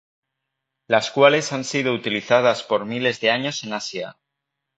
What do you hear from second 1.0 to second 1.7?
cuales han